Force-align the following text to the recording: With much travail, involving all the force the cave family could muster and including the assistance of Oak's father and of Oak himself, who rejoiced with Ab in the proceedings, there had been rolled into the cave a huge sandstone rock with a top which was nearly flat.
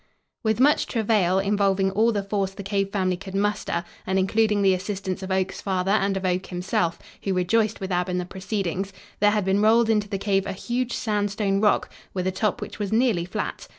With 0.41 0.59
much 0.59 0.87
travail, 0.87 1.37
involving 1.37 1.91
all 1.91 2.11
the 2.11 2.23
force 2.23 2.55
the 2.55 2.63
cave 2.63 2.89
family 2.89 3.15
could 3.17 3.35
muster 3.35 3.83
and 4.07 4.17
including 4.17 4.63
the 4.63 4.73
assistance 4.73 5.21
of 5.21 5.29
Oak's 5.29 5.61
father 5.61 5.91
and 5.91 6.17
of 6.17 6.25
Oak 6.25 6.47
himself, 6.47 6.97
who 7.21 7.35
rejoiced 7.35 7.79
with 7.79 7.91
Ab 7.91 8.09
in 8.09 8.17
the 8.17 8.25
proceedings, 8.25 8.91
there 9.19 9.29
had 9.29 9.45
been 9.45 9.61
rolled 9.61 9.91
into 9.91 10.09
the 10.09 10.17
cave 10.17 10.47
a 10.47 10.53
huge 10.53 10.93
sandstone 10.93 11.61
rock 11.61 11.87
with 12.15 12.25
a 12.25 12.31
top 12.31 12.61
which 12.61 12.79
was 12.79 12.91
nearly 12.91 13.25
flat. 13.25 13.67